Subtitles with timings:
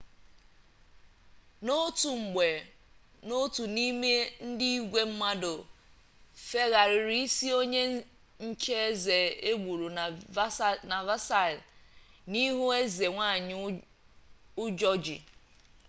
[1.65, 2.47] n'otu mgbe
[3.41, 4.11] otu n'ime
[4.47, 5.53] ndị igwe mmadụ
[6.49, 7.81] fegharịrị isi onye
[8.45, 9.19] nche eze
[9.49, 9.87] egburu
[10.91, 11.63] na versailles
[12.31, 13.55] n'ihu eze nwanyi
[14.63, 15.17] ụjọ ji